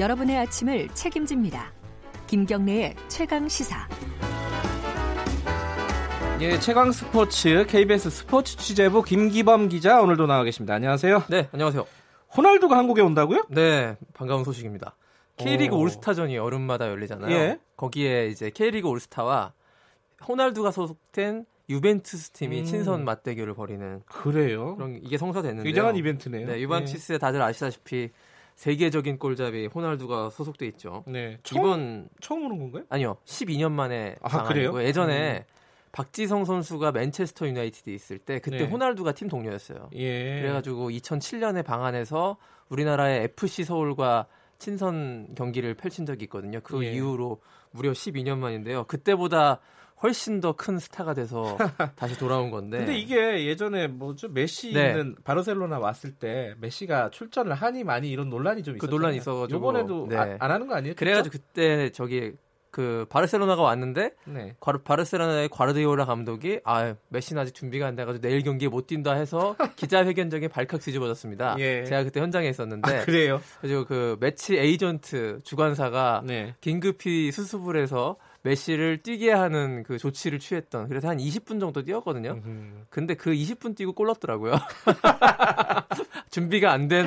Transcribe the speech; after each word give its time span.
여러분의 0.00 0.38
아침을 0.38 0.88
책임집니다. 0.94 1.74
김경래의 2.26 2.96
최강 3.08 3.46
시사. 3.46 3.86
예, 6.40 6.58
최강 6.58 6.90
스포츠 6.90 7.66
KBS 7.66 8.08
스포츠 8.08 8.56
취재부 8.56 9.02
김기범 9.02 9.68
기자 9.68 10.00
오늘도 10.00 10.26
나와 10.26 10.42
계십니다. 10.42 10.72
안녕하세요. 10.72 11.24
네, 11.28 11.50
안녕하세요. 11.52 11.86
호날두가 12.34 12.78
한국에 12.78 13.02
온다고요? 13.02 13.44
네, 13.50 13.98
반가운 14.14 14.42
소식입니다. 14.42 14.96
K리그 15.36 15.76
오. 15.76 15.80
올스타전이 15.80 16.34
여름마다 16.34 16.88
열리잖아요. 16.88 17.30
예. 17.36 17.58
거기에 17.76 18.28
이제 18.28 18.48
K리그 18.48 18.88
올스타와 18.88 19.52
호날두가 20.26 20.70
소속된 20.70 21.44
유벤투스 21.68 22.30
팀이 22.30 22.60
음. 22.60 22.64
친선 22.64 23.04
맞대결을 23.04 23.52
벌이는 23.52 24.00
그래요. 24.06 24.76
그런 24.76 24.98
이게 25.02 25.18
성사됐는데요. 25.18 25.64
굉장한 25.64 25.96
이벤트네요. 25.96 26.46
네, 26.46 26.60
유벤투스에 26.60 27.16
예. 27.16 27.18
다들 27.18 27.42
아시다시피 27.42 28.08
세계적인 28.60 29.16
골잡이 29.18 29.68
호날두가 29.68 30.28
소속돼 30.28 30.66
있죠. 30.66 31.02
네. 31.06 31.38
처음, 31.42 31.60
이번 31.60 32.08
처음 32.20 32.44
오는 32.44 32.58
건가요? 32.58 32.84
아니요. 32.90 33.16
12년 33.24 33.72
만에 33.72 34.16
아, 34.20 34.42
그래요? 34.42 34.82
예전에 34.82 35.38
음. 35.38 35.54
박지성 35.92 36.44
선수가 36.44 36.92
맨체스터 36.92 37.48
유나이티드에 37.48 37.94
있을 37.94 38.18
때 38.18 38.38
그때 38.38 38.58
네. 38.58 38.64
호날두가 38.64 39.12
팀 39.12 39.28
동료였어요. 39.28 39.88
예. 39.94 40.42
그래가지고 40.42 40.90
2007년에 40.90 41.64
방한해서 41.64 42.36
우리나라의 42.68 43.30
FC 43.38 43.64
서울과 43.64 44.26
친선 44.58 45.28
경기를 45.34 45.72
펼친 45.72 46.04
적이 46.04 46.24
있거든요. 46.24 46.60
그 46.62 46.84
예. 46.84 46.92
이후로 46.92 47.40
무려 47.70 47.92
12년 47.92 48.36
만인데요. 48.36 48.84
그때보다 48.84 49.60
훨씬 50.02 50.40
더 50.40 50.52
큰 50.52 50.78
스타가 50.78 51.14
돼서 51.14 51.56
다시 51.96 52.18
돌아온 52.18 52.50
건데. 52.50 52.78
근데 52.78 52.96
이게 52.96 53.46
예전에 53.46 53.86
뭐죠 53.86 54.28
메시 54.28 54.72
네. 54.72 54.94
바르셀로나 55.24 55.78
왔을 55.78 56.12
때 56.12 56.54
메시가 56.60 57.10
출전을 57.10 57.54
하니 57.54 57.84
많이 57.84 58.10
이런 58.10 58.28
논란이 58.30 58.62
좀 58.62 58.76
있었어요. 58.76 58.88
그 58.90 58.94
논란이 58.94 59.16
있어가지고 59.18 59.58
이번에도 59.58 60.06
네. 60.08 60.16
아, 60.16 60.36
안 60.38 60.50
하는 60.50 60.66
거 60.66 60.74
아니에요? 60.74 60.94
그래가지고 60.96 61.32
그때 61.32 61.90
저기 61.90 62.32
그 62.70 63.04
바르셀로나가 63.08 63.62
왔는데 63.62 64.12
네. 64.26 64.54
바르셀로나의 64.84 65.48
과르디올라 65.48 66.04
감독이 66.04 66.60
아 66.64 66.94
메시는 67.08 67.42
아직 67.42 67.52
준비가 67.54 67.86
안 67.86 67.96
돼가지고 67.96 68.22
내일 68.22 68.42
경기에 68.42 68.68
못 68.68 68.86
뛴다 68.86 69.14
해서 69.14 69.56
기자회견장에 69.76 70.46
발칵 70.48 70.80
뒤집어졌습니다. 70.80 71.56
예. 71.58 71.84
제가 71.84 72.04
그때 72.04 72.20
현장에 72.20 72.48
있었는데 72.48 72.98
아, 72.98 73.04
그래요. 73.04 73.40
그리고 73.60 73.84
그 73.84 74.16
매치 74.20 74.56
에이전트 74.56 75.40
주관사가 75.42 76.22
네. 76.24 76.54
긴급히 76.60 77.32
수습을 77.32 77.76
해서 77.76 78.16
메시를 78.42 79.02
뛰게 79.02 79.30
하는 79.32 79.82
그 79.82 79.98
조치를 79.98 80.38
취했던 80.38 80.88
그래서 80.88 81.08
한 81.08 81.18
20분 81.18 81.60
정도 81.60 81.82
뛰었거든요. 81.82 82.40
음. 82.44 82.84
근데 82.88 83.14
그 83.14 83.30
20분 83.32 83.76
뛰고 83.76 83.92
골 83.92 84.06
넣었더라고요. 84.06 84.54
준비가 86.30 86.72
안 86.72 86.88
된 86.88 87.06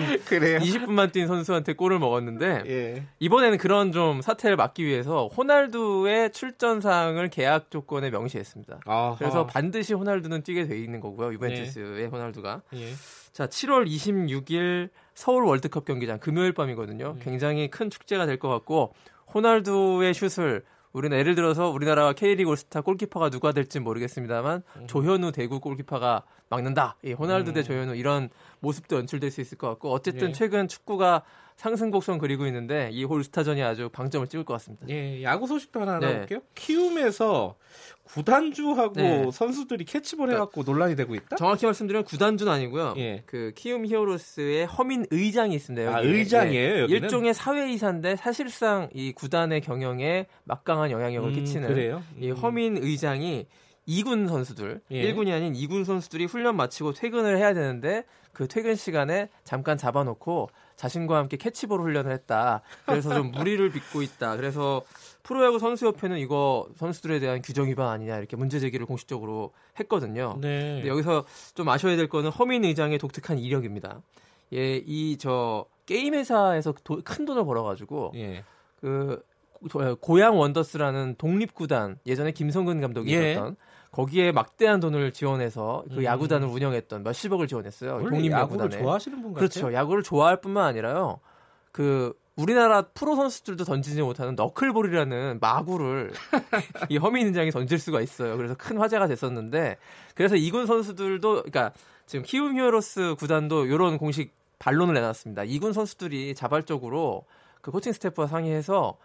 20분만 0.60 1.12
뛴 1.12 1.28
선수한테 1.28 1.74
골을 1.74 1.98
먹었는데 2.00 2.64
예. 2.68 3.04
이번에는 3.20 3.58
그런 3.58 3.92
좀 3.92 4.22
사태를 4.22 4.56
막기 4.56 4.86
위해서 4.86 5.28
호날두의 5.28 6.32
출전상을 6.32 7.28
계약 7.30 7.70
조건에 7.72 8.10
명시했습니다. 8.12 8.82
아하. 8.86 9.16
그래서 9.18 9.46
반드시 9.48 9.94
호날두는 9.94 10.44
뛰게 10.44 10.68
돼 10.68 10.78
있는 10.78 11.00
거고요. 11.00 11.34
유벤투스의 11.34 12.02
예. 12.04 12.06
호날두가. 12.06 12.62
예. 12.76 12.94
자, 13.32 13.48
7월 13.48 13.88
26일 13.88 14.90
서울 15.16 15.46
월드컵 15.46 15.86
경기장 15.86 16.20
금요일 16.20 16.54
밤이거든요. 16.54 17.16
예. 17.18 17.24
굉장히 17.24 17.70
큰 17.70 17.90
축제가 17.90 18.26
될 18.26 18.38
것 18.38 18.50
같고 18.50 18.94
호날두의 19.34 20.14
슛을 20.14 20.64
우리는 20.94 21.18
예를 21.18 21.36
들어서 21.36 21.70
우리나라와 21.70 22.14
K리그 22.14 22.50
올스타 22.50 22.82
골키퍼가 22.82 23.32
누가 23.32 23.52
될지 23.52 23.80
모르겠습니다만 23.80 24.64
음. 24.78 24.88
조현우 24.88 25.32
대구 25.32 25.60
골키퍼가 25.60 26.24
막는다. 26.54 26.96
이 27.04 27.14
호날두 27.14 27.52
음. 27.52 27.54
대 27.54 27.64
조현우 27.64 27.96
이런 27.96 28.30
모습도 28.60 28.98
연출될 28.98 29.32
수 29.32 29.42
있을 29.42 29.58
것 29.58 29.68
같고 29.70 29.92
어쨌든 29.92 30.30
예. 30.30 30.34
최근 30.34 30.68
축구가 30.68 31.24
상승 31.56 31.92
곡선 31.92 32.18
그리고 32.18 32.48
있는데 32.48 32.90
이 32.92 33.04
홀스타전이 33.04 33.62
아주 33.62 33.90
방점을 33.90 34.28
찍을 34.28 34.44
것 34.44 34.54
같습니다. 34.54 34.88
예, 34.90 35.22
야구 35.24 35.46
소식도 35.48 35.82
하나 35.82 36.00
네. 36.00 36.12
나볼게요. 36.14 36.40
키움에서 36.56 37.56
구단주하고 38.06 38.94
네. 38.96 39.32
선수들이 39.32 39.86
캐치볼 39.86 40.32
해갖고 40.32 40.64
논란이 40.64 40.96
되고 40.96 41.16
있다? 41.16 41.36
정확히 41.36 41.66
말씀드리면 41.66 42.06
구단주는 42.06 42.52
아니고요. 42.52 42.96
예. 42.98 43.24
그 43.26 43.52
키움 43.56 43.86
히어로스의 43.86 44.66
허민 44.66 45.06
의장이 45.12 45.56
있습니다. 45.56 45.96
아, 45.96 46.02
의장이에요? 46.02 46.84
예. 46.84 46.86
일종의 46.90 47.34
사회이사인데 47.34 48.16
사실상 48.16 48.90
이 48.94 49.12
구단의 49.14 49.62
경영에 49.62 50.28
막강한 50.46 50.92
영향력을 50.92 51.30
음, 51.30 51.34
끼치는 51.36 51.68
그래요? 51.68 52.04
음. 52.16 52.24
이 52.24 52.32
허민 52.32 52.78
의장이 52.78 53.46
2군 53.88 54.28
선수들, 54.28 54.82
예. 54.92 55.14
1군이 55.14 55.34
아닌 55.34 55.54
2군 55.54 55.84
선수들이 55.86 56.26
훈련 56.26 56.56
마치고 56.56 56.94
퇴근을 56.94 57.38
해야 57.38 57.54
되는데 57.54 58.06
그 58.32 58.48
퇴근 58.48 58.76
시간에 58.76 59.30
잠깐 59.44 59.78
잡아놓고 59.78 60.50
자신과 60.76 61.18
함께 61.18 61.38
캐치볼 61.38 61.80
훈련을 61.82 62.12
했다. 62.12 62.62
그래서 62.86 63.14
좀 63.14 63.32
무리를 63.32 63.70
빚고 63.72 64.02
있다. 64.02 64.38
그래서 64.38 64.82
프로야구 65.22 65.60
선수협회는 65.60 66.18
이거 66.18 66.68
선수들에 66.78 67.20
대한 67.20 67.42
규정 67.42 67.68
위반 67.68 67.90
아니냐 67.90 68.18
이렇게 68.18 68.36
문제 68.36 68.60
제기를 68.60 68.86
공식적으로 68.86 69.54
했거든요. 69.80 70.38
네. 70.42 70.76
근데 70.76 70.88
여기서 70.88 71.26
좀 71.54 71.70
아셔야 71.70 71.96
될 71.96 72.08
거는 72.10 72.32
허민 72.32 72.64
의장의 72.66 72.98
독특한 72.98 73.38
이력입니다. 73.38 74.02
예, 74.54 74.78
이 74.86 75.18
저 75.20 75.66
게임 75.86 76.14
회사에서 76.14 76.74
도, 76.84 77.02
큰 77.04 77.26
돈을 77.26 77.46
벌어가지고 77.46 78.14
예. 78.16 78.44
그 78.80 79.24
고양 80.02 80.38
원더스라는 80.38 81.16
독립 81.18 81.54
구단 81.54 81.98
예전에 82.06 82.32
김성근 82.32 82.82
감독이 82.82 83.14
예. 83.16 83.32
있었던 83.32 83.56
거기에 83.92 84.32
막대한 84.32 84.80
돈을 84.80 85.14
지원해서 85.14 85.84
그 85.90 85.98
음. 85.98 86.04
야구단을 86.04 86.48
운영했던 86.48 87.04
몇십억을 87.04 87.48
지원했어요. 87.48 88.00
독립 88.00 88.32
야구를 88.32 88.70
좋아하시는 88.70 89.22
분 89.22 89.34
같아요. 89.34 89.40
그렇죠. 89.40 89.74
야구를 89.74 90.04
좋아할 90.04 90.42
뿐만 90.42 90.66
아니라요. 90.66 91.20
그 91.72 92.14
우리나라 92.36 92.82
프로 92.82 93.16
선수들도 93.16 93.64
던지지 93.64 94.02
못하는 94.02 94.34
너클볼이라는 94.36 95.38
마구를 95.40 96.12
이 96.90 96.98
허민 96.98 97.28
의장이 97.28 97.52
던질 97.52 97.78
수가 97.78 98.02
있어요. 98.02 98.36
그래서 98.38 98.56
큰 98.56 98.78
화제가 98.78 99.08
됐었는데 99.08 99.78
그래서 100.16 100.36
이군 100.36 100.66
선수들도 100.66 101.30
그러니까 101.44 101.72
지금 102.08 102.24
키움 102.26 102.58
히어로스 102.58 103.16
구단도 103.20 103.68
이런 103.68 104.00
공식 104.00 104.34
반론을 104.58 104.96
내놨습니다. 104.96 105.44
이군 105.44 105.74
선수들이 105.74 106.34
자발적으로 106.34 107.26
그 107.62 107.70
코칭 107.70 107.94
스태프와 107.94 108.28
상의해서 108.28 108.98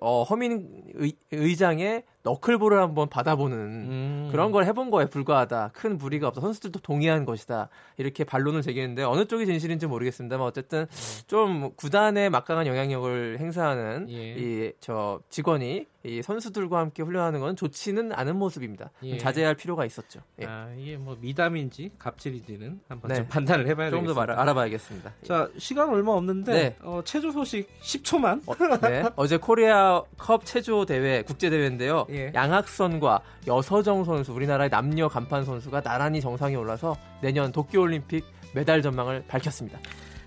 어, 0.00 0.22
허민 0.24 0.84
의, 0.94 1.12
의장의 1.32 2.04
너클볼을 2.22 2.80
한번 2.80 3.08
받아보는 3.08 3.56
음. 3.56 4.28
그런 4.30 4.52
걸 4.52 4.64
해본 4.64 4.90
거에 4.90 5.06
불과하다. 5.06 5.70
큰 5.72 5.98
무리가 5.98 6.28
없다. 6.28 6.40
선수들도 6.40 6.80
동의한 6.80 7.24
것이다. 7.24 7.68
이렇게 7.96 8.24
반론을 8.24 8.62
제기했는데 8.62 9.04
어느 9.04 9.26
쪽이 9.26 9.46
진실인지 9.46 9.86
모르겠습니다만 9.86 10.46
어쨌든 10.46 10.86
좀 11.26 11.72
구단에 11.76 12.28
막강한 12.28 12.66
영향력을 12.66 13.38
행사하는 13.38 14.06
예. 14.10 14.34
이저 14.34 15.20
직원이 15.30 15.86
이 16.04 16.22
선수들과 16.22 16.78
함께 16.78 17.02
훈련하는 17.02 17.40
건 17.40 17.56
좋지는 17.56 18.12
않은 18.12 18.36
모습입니다. 18.36 18.90
예. 19.02 19.18
자제할 19.18 19.54
필요가 19.56 19.84
있었죠. 19.84 20.20
예. 20.40 20.46
아, 20.46 20.70
이게 20.76 20.96
뭐 20.96 21.16
미담인지 21.20 21.90
갑질인지는 21.98 22.80
한번 22.88 23.08
네. 23.08 23.16
좀 23.16 23.26
판단을 23.26 23.66
해봐야 23.66 23.90
되겠습니다. 23.90 24.14
좀더 24.26 24.40
알아봐야겠습니다. 24.40 25.12
자, 25.24 25.48
시간 25.58 25.88
얼마 25.88 26.12
없는데 26.12 26.52
네. 26.52 26.76
어, 26.82 27.02
체조 27.04 27.32
소식 27.32 27.68
10초만. 27.80 28.42
어, 28.46 28.88
네. 28.88 29.04
어제 29.16 29.36
코리아 29.36 30.02
컵 30.16 30.44
체조 30.44 30.86
대회 30.86 31.22
국제 31.22 31.50
대회인데요. 31.50 32.06
예. 32.18 32.32
양학선과 32.34 33.20
여서정 33.46 34.04
선수 34.04 34.32
우리나라의 34.32 34.70
남녀 34.70 35.08
간판 35.08 35.44
선수가 35.44 35.82
나란히 35.82 36.20
정상에 36.20 36.54
올라서 36.56 36.96
내년 37.22 37.52
도쿄올림픽 37.52 38.24
메달 38.54 38.82
전망을 38.82 39.24
밝혔습니다. 39.28 39.78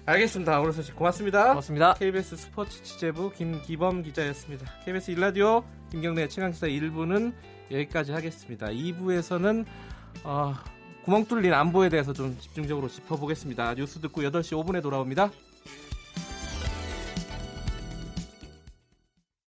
알겠습니다. 0.05 0.59
오늘 0.59 0.73
소식 0.73 0.95
고맙습니다. 0.95 1.49
고맙습니다. 1.49 1.93
KBS 1.93 2.35
스포츠 2.35 2.81
취재부 2.83 3.31
김기범 3.31 4.03
기자였습니다. 4.03 4.65
KBS 4.85 5.11
일라디오 5.11 5.63
김경래 5.91 6.27
최강시사 6.27 6.67
1부는 6.67 7.33
여기까지 7.71 8.11
하겠습니다. 8.11 8.67
2부에서는 8.67 9.65
어, 10.23 10.53
구멍 11.03 11.25
뚫린 11.25 11.53
안보에 11.53 11.89
대해서 11.89 12.13
좀 12.13 12.37
집중적으로 12.39 12.87
짚어보겠습니다. 12.87 13.75
뉴스 13.75 13.99
듣고 13.99 14.21
8시 14.21 14.63
5분에 14.63 14.81
돌아옵니다. 14.81 15.31